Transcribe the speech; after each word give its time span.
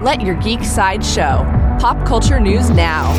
Let 0.00 0.22
your 0.22 0.34
geek 0.36 0.64
side 0.64 1.04
show. 1.04 1.44
Pop 1.78 2.06
culture 2.06 2.40
news 2.40 2.70
now. 2.70 3.10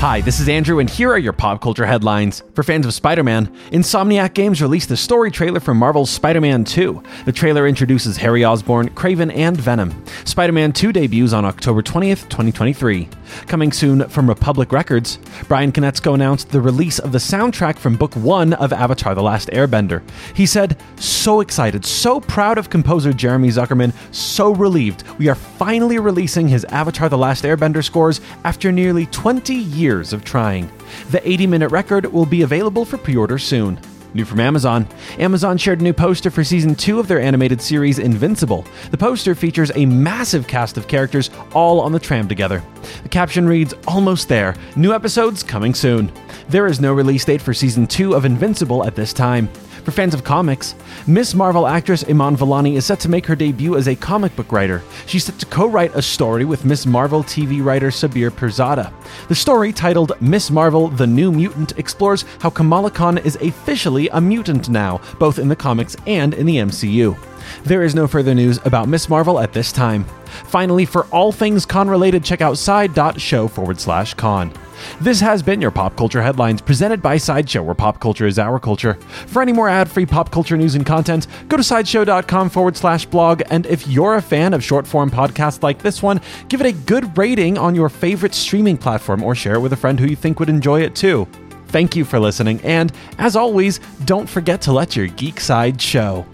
Hi, 0.00 0.20
this 0.20 0.40
is 0.40 0.48
Andrew, 0.50 0.78
and 0.78 0.90
here 0.90 1.10
are 1.10 1.18
your 1.18 1.32
pop 1.32 1.62
culture 1.62 1.86
headlines. 1.86 2.42
For 2.52 2.62
fans 2.62 2.84
of 2.84 2.92
Spider 2.92 3.24
Man, 3.24 3.46
Insomniac 3.70 4.34
Games 4.34 4.60
released 4.60 4.90
the 4.90 4.96
story 4.96 5.30
trailer 5.30 5.58
for 5.58 5.72
Marvel's 5.72 6.10
Spider 6.10 6.42
Man 6.42 6.64
2. 6.64 7.02
The 7.24 7.32
trailer 7.32 7.66
introduces 7.66 8.18
Harry 8.18 8.44
Osborn, 8.44 8.90
Kraven, 8.90 9.34
and 9.34 9.56
Venom. 9.56 10.04
Spider 10.26 10.52
Man 10.52 10.72
2 10.72 10.92
debuts 10.92 11.32
on 11.32 11.46
October 11.46 11.80
20th, 11.80 12.28
2023. 12.28 13.08
Coming 13.46 13.72
soon 13.72 14.06
from 14.08 14.28
Republic 14.28 14.70
Records, 14.70 15.18
Brian 15.48 15.72
Konietzko 15.72 16.14
announced 16.14 16.50
the 16.50 16.60
release 16.60 16.98
of 16.98 17.10
the 17.10 17.18
soundtrack 17.18 17.78
from 17.78 17.96
Book 17.96 18.14
1 18.14 18.52
of 18.52 18.74
Avatar 18.74 19.14
The 19.14 19.22
Last 19.22 19.48
Airbender. 19.48 20.02
He 20.34 20.44
said, 20.44 20.78
So 20.96 21.40
excited, 21.40 21.86
so 21.86 22.20
proud 22.20 22.58
of 22.58 22.68
composer 22.68 23.14
Jeremy 23.14 23.48
Zuckerman, 23.48 23.94
so 24.14 24.54
relieved. 24.54 25.04
We 25.18 25.28
are 25.28 25.34
finally 25.34 25.98
releasing 25.98 26.48
his 26.48 26.64
Avatar 26.66 27.08
The 27.08 27.18
Last 27.18 27.44
Airbender 27.44 27.82
scores 27.82 28.20
after 28.44 28.70
nearly 28.70 29.06
20 29.06 29.54
years 29.54 29.85
years 29.86 30.12
of 30.12 30.24
trying. 30.24 30.68
The 31.12 31.26
80 31.28 31.46
minute 31.46 31.68
record 31.68 32.12
will 32.12 32.26
be 32.26 32.42
available 32.42 32.84
for 32.84 32.98
pre 32.98 33.14
order 33.16 33.38
soon. 33.38 33.78
New 34.14 34.24
from 34.24 34.40
Amazon. 34.40 34.88
Amazon 35.18 35.58
shared 35.58 35.80
a 35.80 35.84
new 35.84 35.92
poster 35.92 36.30
for 36.30 36.42
season 36.42 36.74
2 36.74 36.98
of 36.98 37.06
their 37.06 37.20
animated 37.20 37.60
series 37.60 37.98
Invincible. 37.98 38.64
The 38.90 38.96
poster 38.96 39.34
features 39.34 39.70
a 39.74 39.86
massive 39.86 40.48
cast 40.48 40.76
of 40.76 40.88
characters 40.88 41.30
all 41.52 41.80
on 41.80 41.92
the 41.92 42.00
tram 42.00 42.26
together. 42.26 42.62
The 43.02 43.10
caption 43.10 43.46
reads, 43.46 43.74
Almost 43.86 44.28
there. 44.28 44.56
New 44.74 44.92
episodes 44.92 45.42
coming 45.42 45.74
soon. 45.74 46.10
There 46.48 46.66
is 46.66 46.80
no 46.80 46.94
release 46.94 47.24
date 47.24 47.42
for 47.42 47.54
season 47.54 47.86
2 47.86 48.14
of 48.14 48.24
Invincible 48.24 48.86
at 48.86 48.96
this 48.96 49.12
time. 49.12 49.48
For 49.86 49.92
fans 49.92 50.14
of 50.14 50.24
comics, 50.24 50.74
Ms. 51.06 51.36
Marvel 51.36 51.64
actress 51.64 52.04
Iman 52.10 52.36
Vellani 52.36 52.74
is 52.74 52.84
set 52.84 52.98
to 52.98 53.08
make 53.08 53.24
her 53.26 53.36
debut 53.36 53.76
as 53.76 53.86
a 53.86 53.94
comic 53.94 54.34
book 54.34 54.50
writer. 54.50 54.82
She's 55.06 55.22
set 55.22 55.38
to 55.38 55.46
co 55.46 55.68
write 55.68 55.94
a 55.94 56.02
story 56.02 56.44
with 56.44 56.64
Ms. 56.64 56.88
Marvel 56.88 57.22
TV 57.22 57.64
writer 57.64 57.90
Sabir 57.90 58.32
Pirzada. 58.32 58.92
The 59.28 59.36
story, 59.36 59.72
titled 59.72 60.20
Ms. 60.20 60.50
Marvel 60.50 60.88
The 60.88 61.06
New 61.06 61.30
Mutant, 61.30 61.78
explores 61.78 62.24
how 62.40 62.50
Kamala 62.50 62.90
Khan 62.90 63.18
is 63.18 63.36
officially 63.36 64.08
a 64.08 64.20
mutant 64.20 64.68
now, 64.68 65.00
both 65.20 65.38
in 65.38 65.46
the 65.46 65.54
comics 65.54 65.96
and 66.04 66.34
in 66.34 66.46
the 66.46 66.56
MCU. 66.56 67.16
There 67.62 67.84
is 67.84 67.94
no 67.94 68.08
further 68.08 68.34
news 68.34 68.58
about 68.64 68.88
Ms. 68.88 69.08
Marvel 69.08 69.38
at 69.38 69.52
this 69.52 69.70
time. 69.70 70.04
Finally, 70.46 70.86
for 70.86 71.04
all 71.12 71.30
things 71.30 71.64
con 71.64 71.88
related, 71.88 72.24
check 72.24 72.40
out 72.40 72.58
side.show 72.58 73.46
forward 73.46 73.78
slash 73.78 74.14
con. 74.14 74.52
This 75.00 75.20
has 75.20 75.42
been 75.42 75.60
your 75.60 75.70
Pop 75.70 75.96
Culture 75.96 76.22
Headlines 76.22 76.60
presented 76.60 77.02
by 77.02 77.16
Sideshow, 77.16 77.62
where 77.62 77.74
pop 77.74 78.00
culture 78.00 78.26
is 78.26 78.38
our 78.38 78.58
culture. 78.58 78.94
For 79.26 79.42
any 79.42 79.52
more 79.52 79.68
ad 79.68 79.90
free 79.90 80.06
pop 80.06 80.30
culture 80.30 80.56
news 80.56 80.74
and 80.74 80.86
content, 80.86 81.26
go 81.48 81.56
to 81.56 81.62
sideshow.com 81.62 82.50
forward 82.50 82.76
slash 82.76 83.06
blog. 83.06 83.42
And 83.50 83.66
if 83.66 83.86
you're 83.88 84.16
a 84.16 84.22
fan 84.22 84.54
of 84.54 84.64
short 84.64 84.86
form 84.86 85.10
podcasts 85.10 85.62
like 85.62 85.82
this 85.82 86.02
one, 86.02 86.20
give 86.48 86.60
it 86.60 86.66
a 86.66 86.72
good 86.72 87.16
rating 87.16 87.58
on 87.58 87.74
your 87.74 87.88
favorite 87.88 88.34
streaming 88.34 88.76
platform 88.76 89.22
or 89.22 89.34
share 89.34 89.54
it 89.54 89.60
with 89.60 89.72
a 89.72 89.76
friend 89.76 89.98
who 90.00 90.06
you 90.06 90.16
think 90.16 90.40
would 90.40 90.48
enjoy 90.48 90.80
it 90.82 90.94
too. 90.94 91.26
Thank 91.68 91.96
you 91.96 92.04
for 92.04 92.20
listening, 92.20 92.60
and 92.62 92.92
as 93.18 93.34
always, 93.34 93.80
don't 94.04 94.28
forget 94.28 94.60
to 94.62 94.72
let 94.72 94.94
your 94.94 95.08
geek 95.08 95.40
side 95.40 95.82
show. 95.82 96.24